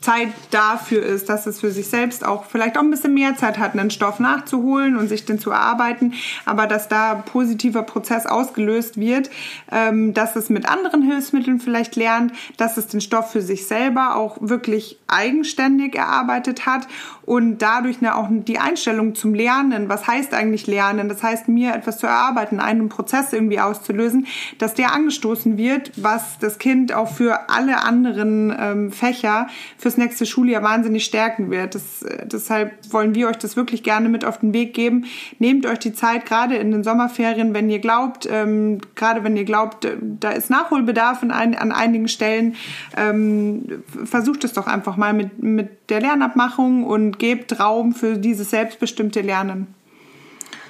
[0.03, 3.59] Zeit dafür ist, dass es für sich selbst auch vielleicht auch ein bisschen mehr Zeit
[3.59, 8.99] hat, einen Stoff nachzuholen und sich den zu erarbeiten, aber dass da positiver Prozess ausgelöst
[8.99, 9.31] wird,
[9.71, 14.17] ähm, dass es mit anderen Hilfsmitteln vielleicht lernt, dass es den Stoff für sich selber
[14.17, 16.89] auch wirklich eigenständig erarbeitet hat
[17.25, 21.99] und dadurch auch die Einstellung zum Lernen, was heißt eigentlich Lernen, das heißt mir etwas
[21.99, 24.27] zu erarbeiten, einen Prozess irgendwie auszulösen,
[24.59, 29.47] dass der angestoßen wird, was das Kind auch für alle anderen ähm, Fächer
[29.93, 31.75] fürs nächste Schuljahr wahnsinnig stärken wird.
[31.75, 35.05] Das, äh, deshalb wollen wir euch das wirklich gerne mit auf den Weg geben.
[35.39, 39.45] Nehmt euch die Zeit, gerade in den Sommerferien, wenn ihr glaubt, ähm, gerade wenn ihr
[39.45, 42.57] glaubt, äh, da ist Nachholbedarf in ein, an einigen Stellen,
[42.97, 48.51] ähm, versucht es doch einfach mal mit, mit der Lernabmachung und gebt Raum für dieses
[48.51, 49.75] selbstbestimmte Lernen.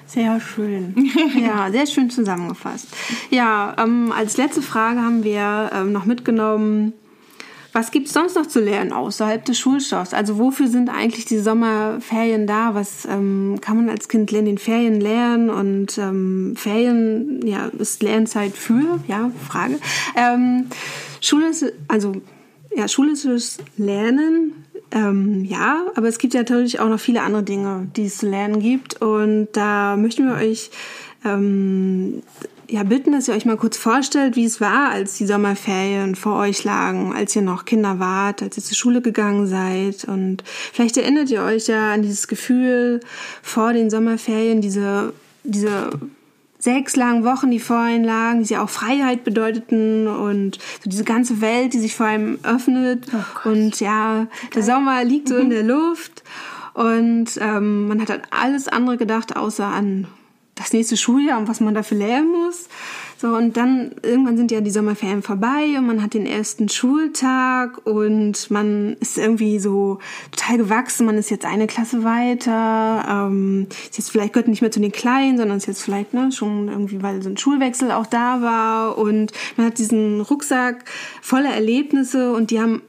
[0.06, 0.94] Sehr schön.
[1.40, 2.88] Ja, sehr schön zusammengefasst.
[3.30, 6.92] Ja, ähm, als letzte Frage haben wir ähm, noch mitgenommen,
[7.72, 10.12] was gibt es sonst noch zu lernen außerhalb des Schulstoffs?
[10.14, 12.74] Also wofür sind eigentlich die Sommerferien da?
[12.74, 15.48] Was ähm, kann man als Kind in den Ferien lernen?
[15.48, 19.00] Und ähm, Ferien, ja, ist Lernzeit für?
[19.08, 19.78] Ja, Frage.
[20.16, 20.66] Ähm,
[21.20, 21.50] Schule,
[21.88, 22.14] also
[22.76, 24.52] ja, schulisches Lernen
[24.94, 28.28] ähm, ja, aber es gibt ja natürlich auch noch viele andere Dinge, die es zu
[28.28, 29.00] lernen gibt.
[29.00, 30.70] Und da möchten wir euch
[31.24, 32.22] ähm,
[32.72, 36.38] ja bitten, dass ihr euch mal kurz vorstellt, wie es war, als die Sommerferien vor
[36.38, 40.04] euch lagen, als ihr noch Kinder wart, als ihr zur Schule gegangen seid.
[40.04, 43.00] Und vielleicht erinnert ihr euch ja an dieses Gefühl
[43.42, 45.12] vor den Sommerferien, diese,
[45.44, 45.90] diese
[46.58, 51.04] sechs langen Wochen, die vor ihnen lagen, die ja auch Freiheit bedeuteten und so diese
[51.04, 53.06] ganze Welt, die sich vor einem öffnet.
[53.12, 56.22] Oh und ja, der Sommer liegt so in der Luft
[56.72, 60.06] und ähm, man hat an alles andere gedacht, außer an
[60.54, 62.68] das nächste Schuljahr und was man dafür lernen muss.
[63.16, 67.86] So, und dann irgendwann sind ja die Sommerferien vorbei und man hat den ersten Schultag
[67.86, 69.98] und man ist irgendwie so
[70.32, 71.06] total gewachsen.
[71.06, 74.92] Man ist jetzt eine Klasse weiter, ähm, ist jetzt vielleicht gehört nicht mehr zu den
[74.92, 78.98] Kleinen, sondern ist jetzt vielleicht ne, schon irgendwie, weil so ein Schulwechsel auch da war
[78.98, 80.84] und man hat diesen Rucksack
[81.22, 82.82] voller Erlebnisse und die haben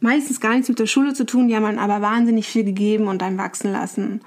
[0.00, 3.20] meistens gar nichts mit der Schule zu tun, die haben aber wahnsinnig viel gegeben und
[3.20, 4.20] dann wachsen lassen.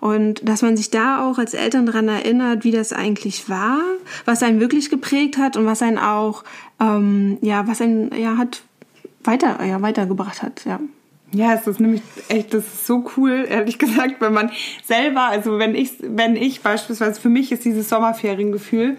[0.00, 3.80] Und dass man sich da auch als Eltern daran erinnert, wie das eigentlich war,
[4.24, 6.44] was einen wirklich geprägt hat und was einen auch,
[6.80, 8.62] ähm, ja, was einen, ja, hat
[9.24, 10.80] weiter, ja, weitergebracht hat, ja.
[11.32, 14.50] Ja, es ist nämlich echt, das ist so cool, ehrlich gesagt, wenn man
[14.84, 18.96] selber, also wenn ich, wenn ich beispielsweise, für mich ist dieses Sommerferiengefühl,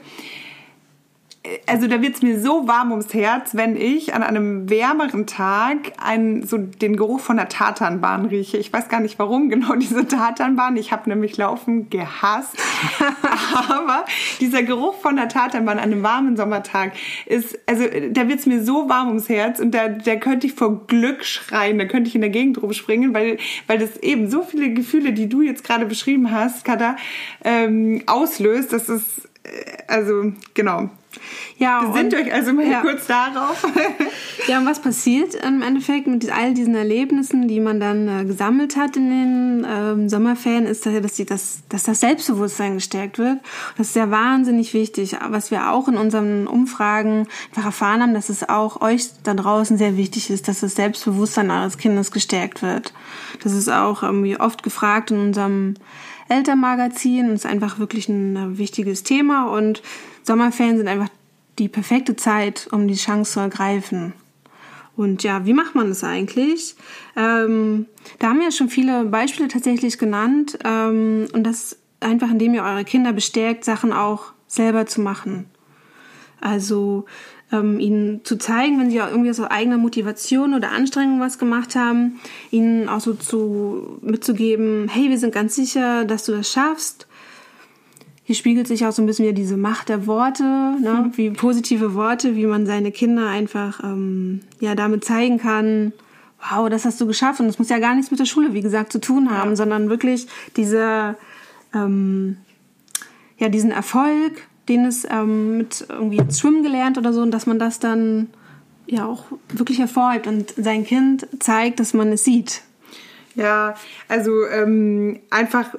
[1.67, 5.93] also da wird es mir so warm ums Herz, wenn ich an einem wärmeren Tag
[5.97, 8.57] einen, so den Geruch von der Tatanbahn rieche.
[8.57, 10.75] Ich weiß gar nicht warum genau diese Tatanbahn.
[10.75, 12.57] Ich habe nämlich Laufen gehasst.
[13.69, 14.05] Aber
[14.41, 16.91] dieser Geruch von der Tatanbahn an einem warmen Sommertag
[17.25, 20.53] ist, also da wird es mir so warm ums Herz und da, da könnte ich
[20.53, 24.43] vor Glück schreien, da könnte ich in der Gegend rumspringen, weil, weil das eben so
[24.43, 26.97] viele Gefühle, die du jetzt gerade beschrieben hast, Kada,
[27.45, 28.73] ähm, auslöst.
[28.73, 29.29] Das ist
[29.87, 30.89] also genau.
[31.57, 32.81] Ja, Besinnt und- euch also mal ja.
[32.81, 33.65] kurz darauf.
[34.47, 38.77] Ja, und was passiert im Endeffekt mit all diesen Erlebnissen, die man dann äh, gesammelt
[38.77, 43.33] hat in den ähm, Sommerferien, ist, dass, die, dass, dass das Selbstbewusstsein gestärkt wird.
[43.33, 43.43] Und
[43.77, 45.17] das ist ja wahnsinnig wichtig.
[45.29, 49.77] Was wir auch in unseren Umfragen einfach erfahren haben, dass es auch euch da draußen
[49.77, 52.93] sehr wichtig ist, dass das Selbstbewusstsein eures Kindes gestärkt wird.
[53.43, 55.75] Das ist auch irgendwie oft gefragt in unserem
[56.29, 59.49] Elternmagazin und ist einfach wirklich ein äh, wichtiges Thema.
[59.49, 59.83] Und
[60.29, 61.09] Sommerferien sind einfach
[61.57, 64.13] die perfekte Zeit, um die Chance zu ergreifen.
[64.95, 66.75] Und ja, wie macht man das eigentlich?
[67.15, 67.87] Ähm,
[68.19, 70.59] da haben wir ja schon viele Beispiele tatsächlich genannt.
[70.63, 75.47] Ähm, und das einfach, indem ihr eure Kinder bestärkt, Sachen auch selber zu machen.
[76.39, 77.05] Also
[77.51, 81.75] ähm, ihnen zu zeigen, wenn sie auch irgendwie aus eigener Motivation oder Anstrengung was gemacht
[81.75, 82.19] haben,
[82.51, 87.07] ihnen auch so zu, mitzugeben, hey, wir sind ganz sicher, dass du das schaffst.
[88.29, 91.09] Hier spiegelt sich auch so ein bisschen wieder diese Macht der Worte, ne?
[91.15, 95.93] wie positive Worte, wie man seine Kinder einfach ähm, ja damit zeigen kann,
[96.47, 97.39] wow, das hast du geschafft.
[97.39, 99.89] Und das muss ja gar nichts mit der Schule, wie gesagt, zu tun haben, sondern
[99.89, 101.15] wirklich diese,
[101.73, 102.37] ähm,
[103.39, 107.47] ja, diesen Erfolg, den es ähm, mit irgendwie jetzt Schwimmen gelernt oder so, und dass
[107.47, 108.27] man das dann
[108.85, 112.61] ja auch wirklich hervorhebt und sein Kind zeigt, dass man es sieht.
[113.39, 113.75] Ja,
[114.09, 115.77] also ähm, einfach äh,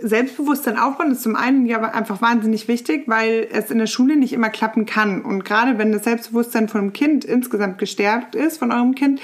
[0.00, 4.32] Selbstbewusstsein aufbauen ist zum einen ja einfach wahnsinnig wichtig, weil es in der Schule nicht
[4.32, 5.20] immer klappen kann.
[5.20, 9.20] Und gerade wenn das Selbstbewusstsein von einem Kind insgesamt gestärkt ist, von eurem Kind,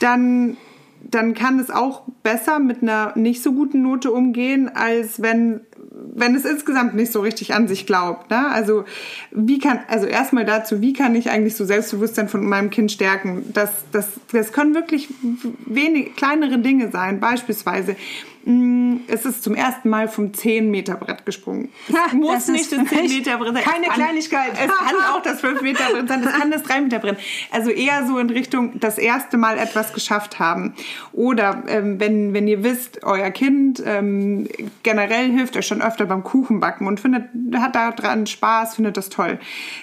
[0.00, 0.58] dann,
[1.00, 5.62] dann kann es auch besser mit einer nicht so guten Note umgehen, als wenn
[6.14, 8.30] wenn es insgesamt nicht so richtig an sich glaubt.
[8.30, 8.48] Ne?
[8.50, 8.84] Also
[9.30, 13.50] wie kann, also erstmal dazu, wie kann ich eigentlich so Selbstbewusstsein von meinem Kind stärken?
[13.52, 15.08] Das, das, das können wirklich
[15.64, 17.20] wenig, kleinere Dinge sein.
[17.20, 17.96] Beispielsweise,
[19.08, 21.70] es ist zum ersten Mal vom 10-Meter-Brett gesprungen.
[21.88, 23.64] Es muss nicht das 10-Meter-Brett sein.
[23.64, 24.52] keine Kleinigkeit.
[24.52, 27.18] Es kann auch das 5-Meter-Brett sein, es kann das 3-Meter-Brett.
[27.50, 30.74] Also eher so in Richtung das erste Mal etwas geschafft haben.
[31.12, 34.46] Oder ähm, wenn, wenn ihr wisst, euer Kind ähm,
[34.84, 39.40] generell hilft euch schon öfter beim Kuchenbacken und findet, hat daran Spaß, findet das toll,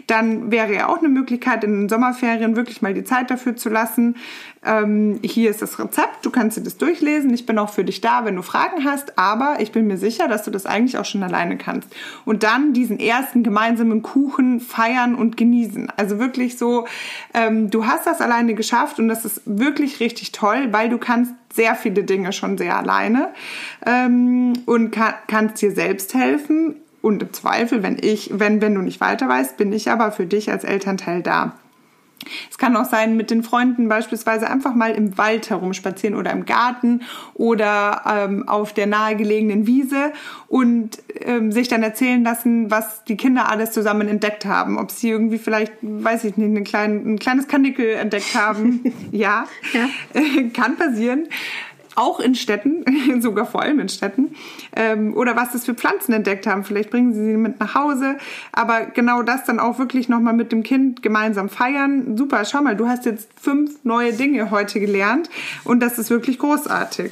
[0.08, 3.68] dann wäre ja auch eine Möglichkeit, in den Sommerferien wirklich mal die Zeit dafür zu
[3.68, 4.16] lassen.
[4.66, 7.34] Ähm, hier ist das Rezept, du kannst dir das durchlesen.
[7.34, 10.28] Ich bin auch für dich da, wenn du Fragen hast, aber ich bin mir sicher,
[10.28, 11.90] dass du das eigentlich auch schon alleine kannst.
[12.26, 15.92] Und dann diesen ersten gemeinsamen Kuchen feiern und genießen.
[15.98, 16.88] Also wirklich so,
[17.34, 21.34] ähm, du hast das alleine geschafft und das ist wirklich richtig toll, weil du kannst
[21.54, 23.30] sehr viele Dinge schon sehr alleine
[23.86, 26.76] ähm, und kann, kannst dir selbst helfen.
[27.02, 30.26] Und im Zweifel, wenn ich, wenn, wenn du nicht weiter weißt, bin ich aber für
[30.26, 31.58] dich als Elternteil da.
[32.50, 36.46] Es kann auch sein, mit den Freunden beispielsweise einfach mal im Wald herumspazieren oder im
[36.46, 37.02] Garten
[37.34, 40.14] oder ähm, auf der nahegelegenen Wiese
[40.48, 44.78] und ähm, sich dann erzählen lassen, was die Kinder alles zusammen entdeckt haben.
[44.78, 48.82] Ob sie irgendwie vielleicht, weiß ich nicht, einen kleinen, ein kleines Kanickel entdeckt haben.
[49.12, 49.90] ja, Ja.
[50.54, 51.28] kann passieren.
[51.96, 52.84] Auch in Städten,
[53.22, 54.36] sogar vor allem in Städten.
[54.76, 56.64] Ähm, oder was das für Pflanzen entdeckt haben.
[56.64, 58.18] Vielleicht bringen sie sie mit nach Hause.
[58.52, 62.18] Aber genau das dann auch wirklich nochmal mit dem Kind gemeinsam feiern.
[62.18, 65.30] Super, schau mal, du hast jetzt fünf neue Dinge heute gelernt.
[65.64, 67.12] Und das ist wirklich großartig.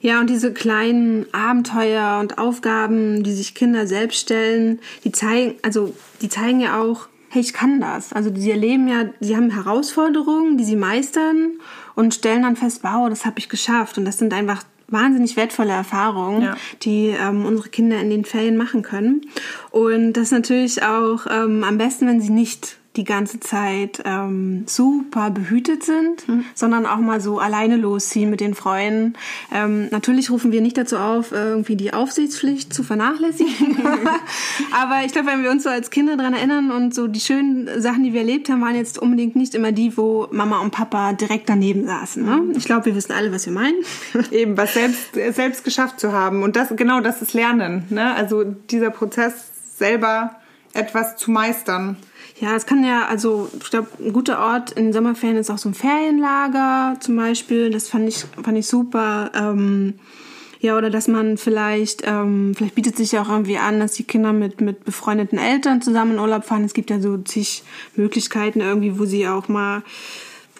[0.00, 5.92] Ja, und diese kleinen Abenteuer und Aufgaben, die sich Kinder selbst stellen, die zeigen, also
[6.22, 8.12] die zeigen ja auch, hey, ich kann das.
[8.12, 11.58] Also sie erleben ja, sie haben Herausforderungen, die sie meistern
[11.98, 13.98] und stellen dann fest, wow, das habe ich geschafft.
[13.98, 16.56] Und das sind einfach wahnsinnig wertvolle Erfahrungen, Ja.
[16.82, 19.22] die ähm, unsere Kinder in den Ferien machen können.
[19.70, 25.30] Und das natürlich auch ähm, am besten, wenn sie nicht die ganze Zeit ähm, super
[25.30, 26.24] behütet sind,
[26.54, 29.14] sondern auch mal so alleine losziehen mit den Freunden.
[29.54, 33.78] Ähm, natürlich rufen wir nicht dazu auf, irgendwie die Aufsichtspflicht zu vernachlässigen.
[34.72, 37.80] Aber ich glaube, wenn wir uns so als Kinder dran erinnern und so die schönen
[37.80, 41.12] Sachen, die wir erlebt haben, waren jetzt unbedingt nicht immer die, wo Mama und Papa
[41.12, 42.24] direkt daneben saßen.
[42.24, 42.56] Ne?
[42.56, 43.76] Ich glaube, wir wissen alle, was wir meinen.
[44.32, 46.42] Eben, was selbst, selbst geschafft zu haben.
[46.42, 47.84] Und das, genau das ist Lernen.
[47.90, 48.14] Ne?
[48.14, 49.34] Also dieser Prozess
[49.76, 50.36] selber
[50.72, 51.96] etwas zu meistern.
[52.40, 55.58] Ja, es kann ja, also ich glaube, ein guter Ort in den Sommerferien ist auch
[55.58, 57.70] so ein Ferienlager zum Beispiel.
[57.70, 59.32] Das fand ich, fand ich super.
[59.34, 59.94] Ähm,
[60.60, 64.04] ja, oder dass man vielleicht, ähm, vielleicht bietet sich ja auch irgendwie an, dass die
[64.04, 66.64] Kinder mit, mit befreundeten Eltern zusammen in Urlaub fahren.
[66.64, 67.64] Es gibt ja so zig
[67.96, 69.82] Möglichkeiten irgendwie, wo sie auch mal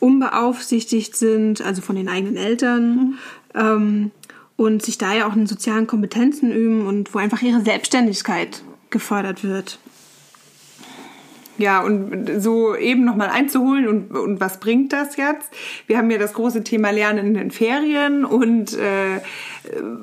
[0.01, 3.19] unbeaufsichtigt sind, also von den eigenen Eltern.
[3.55, 4.11] Ähm,
[4.57, 9.45] und sich da ja auch in sozialen Kompetenzen üben und wo einfach ihre Selbstständigkeit gefördert
[9.45, 9.79] wird.
[11.59, 15.51] Ja, und so eben nochmal einzuholen und, und was bringt das jetzt?
[15.87, 19.21] Wir haben ja das große Thema Lernen in den Ferien und äh,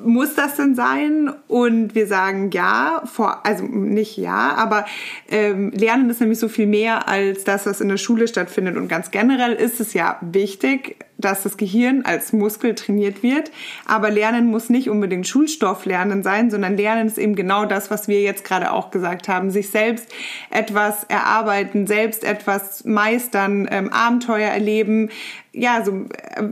[0.04, 1.32] muss das denn sein?
[1.48, 4.86] Und wir sagen ja, vor, also nicht ja, aber
[5.30, 8.76] ähm, Lernen ist nämlich so viel mehr als das, was in der Schule stattfindet.
[8.76, 13.50] Und ganz generell ist es ja wichtig, dass das Gehirn als Muskel trainiert wird.
[13.86, 18.22] Aber Lernen muss nicht unbedingt Schulstofflernen sein, sondern Lernen ist eben genau das, was wir
[18.22, 19.50] jetzt gerade auch gesagt haben.
[19.50, 20.08] Sich selbst
[20.50, 25.10] etwas erarbeiten, selbst etwas meistern, ähm, Abenteuer erleben,
[25.52, 26.48] ja, so äh,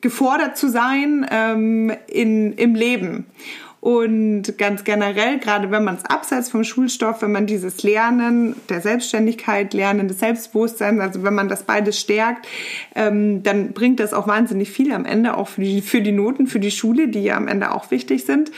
[0.00, 3.26] gefordert zu sein ähm, in, im Leben.
[3.86, 8.80] Und ganz generell, gerade wenn man es abseits vom Schulstoff, wenn man dieses Lernen der
[8.80, 12.48] Selbstständigkeit, Lernen des Selbstbewusstseins, also wenn man das beides stärkt,
[12.96, 16.48] ähm, dann bringt das auch wahnsinnig viel am Ende, auch für die, für die Noten,
[16.48, 18.50] für die Schule, die ja am Ende auch wichtig sind.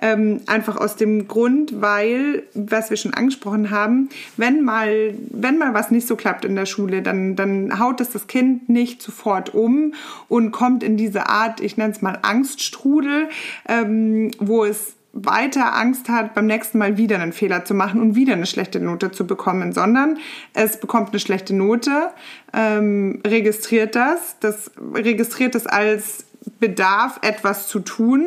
[0.00, 5.74] Ähm, einfach aus dem Grund, weil, was wir schon angesprochen haben, wenn mal, wenn mal
[5.74, 9.52] was nicht so klappt in der Schule, dann, dann haut es das Kind nicht sofort
[9.52, 9.94] um
[10.28, 13.30] und kommt in diese Art, ich nenne es mal Angststrudel,
[13.68, 14.75] ähm, wo es
[15.12, 18.80] weiter Angst hat, beim nächsten Mal wieder einen Fehler zu machen und wieder eine schlechte
[18.80, 20.18] Note zu bekommen, sondern
[20.52, 22.10] es bekommt eine schlechte Note,
[22.52, 26.26] ähm, registriert das, das registriert es als
[26.60, 28.26] Bedarf, etwas zu tun.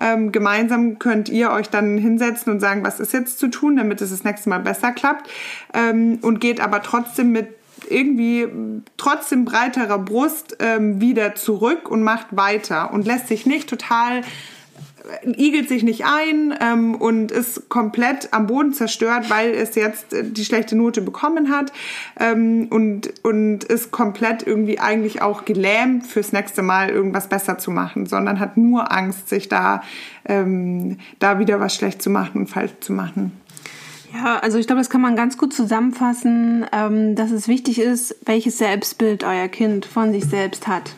[0.00, 4.00] Ähm, gemeinsam könnt ihr euch dann hinsetzen und sagen, was ist jetzt zu tun, damit
[4.00, 5.28] es das nächste Mal besser klappt
[5.74, 7.48] ähm, und geht aber trotzdem mit
[7.88, 8.46] irgendwie
[8.96, 14.22] trotzdem breiterer Brust ähm, wieder zurück und macht weiter und lässt sich nicht total
[15.24, 20.24] igelt sich nicht ein ähm, und ist komplett am Boden zerstört, weil es jetzt äh,
[20.24, 21.72] die schlechte Note bekommen hat
[22.18, 27.70] ähm, und, und ist komplett irgendwie eigentlich auch gelähmt fürs nächste Mal irgendwas besser zu
[27.70, 29.82] machen, sondern hat nur Angst, sich da,
[30.24, 33.32] ähm, da wieder was schlecht zu machen und falsch zu machen.
[34.14, 38.16] Ja, also ich glaube, das kann man ganz gut zusammenfassen, ähm, dass es wichtig ist,
[38.24, 40.94] welches Selbstbild euer Kind von sich selbst hat.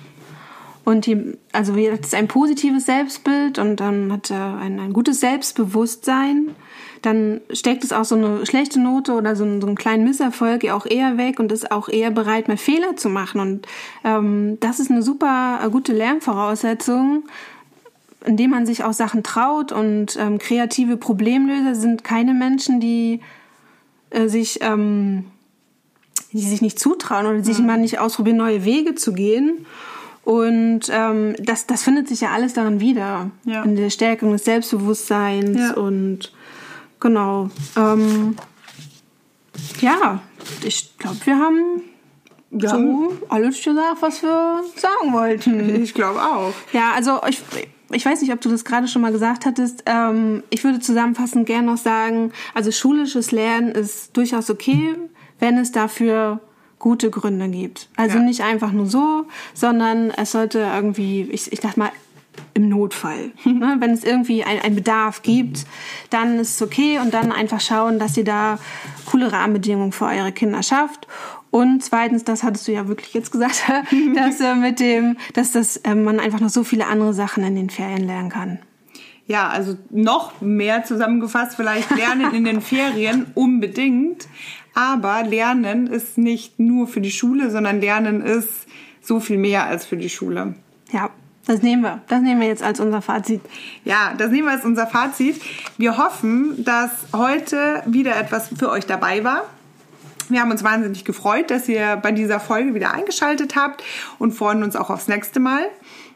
[0.89, 6.57] Und die, also jetzt ein positives Selbstbild und dann hat er ein, ein gutes Selbstbewusstsein.
[7.03, 10.65] Dann steckt es auch so eine schlechte Note oder so, einen, so einen kleinen Misserfolg
[10.71, 13.39] auch eher weg und ist auch eher bereit, mal Fehler zu machen.
[13.39, 13.69] Und
[14.03, 17.25] ähm, das ist eine super äh, gute Lernvoraussetzung,
[18.25, 19.73] indem man sich auch Sachen traut.
[19.73, 23.21] Und ähm, kreative Problemlöser sind keine Menschen, die
[24.09, 25.27] äh, sich ähm,
[26.33, 27.67] die sich nicht zutrauen oder sich mhm.
[27.67, 29.67] mal nicht ausprobieren, neue Wege zu gehen.
[30.29, 33.31] Und ähm, das, das findet sich ja alles daran wieder.
[33.47, 33.63] Ja.
[33.63, 35.73] In der Stärkung des Selbstbewusstseins ja.
[35.73, 36.35] und
[37.01, 37.49] genau.
[37.75, 38.37] Ähm,
[39.81, 40.21] ja,
[40.63, 41.81] ich glaube, wir haben
[42.51, 42.69] ja.
[42.69, 45.83] so alles gesagt, was wir sagen wollten.
[45.83, 46.53] Ich glaube auch.
[46.75, 47.43] Ja, also ich,
[47.91, 49.85] ich weiß nicht, ob du das gerade schon mal gesagt hattest.
[49.87, 54.95] Ähm, ich würde zusammenfassend gerne noch sagen, also schulisches Lernen ist durchaus okay,
[55.39, 56.41] wenn es dafür
[56.79, 57.89] gute Gründe gibt.
[57.97, 58.23] Also ja.
[58.23, 61.91] nicht einfach nur so, sondern es sollte irgendwie, ich, ich dachte mal,
[62.55, 63.33] im Notfall.
[63.45, 63.77] ne?
[63.79, 65.67] Wenn es irgendwie einen Bedarf gibt,
[66.11, 68.59] dann ist es okay und dann einfach schauen, dass ihr da
[69.07, 71.07] coole Rahmenbedingungen für eure Kinder schafft.
[71.51, 73.63] Und zweitens, das hattest du ja wirklich jetzt gesagt,
[74.15, 77.57] dass äh, mit dem, dass das äh, man einfach noch so viele andere Sachen in
[77.57, 78.59] den Ferien lernen kann.
[79.27, 84.27] Ja, also noch mehr zusammengefasst, vielleicht lernen in den Ferien unbedingt.
[84.75, 88.67] Aber Lernen ist nicht nur für die Schule, sondern Lernen ist
[89.03, 90.55] so viel mehr als für die Schule.
[90.93, 91.11] Ja,
[91.47, 92.03] das nehmen wir.
[92.09, 93.41] Das nehmen wir jetzt als unser Fazit.
[93.85, 95.41] Ja, das nehmen wir als unser Fazit.
[95.79, 99.45] Wir hoffen, dass heute wieder etwas für euch dabei war.
[100.29, 103.83] Wir haben uns wahnsinnig gefreut, dass ihr bei dieser Folge wieder eingeschaltet habt
[104.19, 105.63] und freuen uns auch aufs nächste Mal.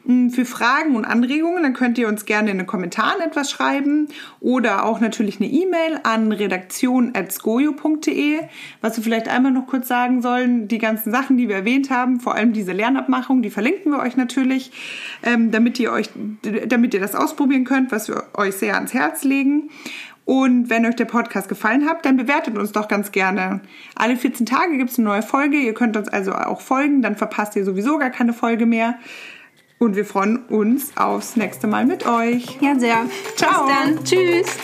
[0.04, 4.08] Für Fragen und Anregungen, dann könnt ihr uns gerne in den Kommentaren etwas schreiben
[4.40, 8.40] oder auch natürlich eine E-Mail an redaktion.skojo.de.
[8.80, 12.18] Was wir vielleicht einmal noch kurz sagen sollen, die ganzen Sachen, die wir erwähnt haben,
[12.18, 14.72] vor allem diese Lernabmachung, die verlinken wir euch natürlich,
[15.22, 16.10] ähm, damit ihr euch,
[16.66, 19.70] damit ihr das ausprobieren könnt, was wir euch sehr ans Herz legen.
[20.24, 23.60] Und wenn euch der Podcast gefallen hat, dann bewertet uns doch ganz gerne.
[23.96, 25.56] Alle 14 Tage gibt es eine neue Folge.
[25.56, 28.98] Ihr könnt uns also auch folgen, dann verpasst ihr sowieso gar keine Folge mehr.
[29.82, 32.56] Und wir freuen uns aufs nächste Mal mit euch.
[32.60, 33.04] Ja, sehr.
[33.34, 33.66] Ciao.
[33.66, 34.04] Bis dann.
[34.04, 34.56] Tschüss.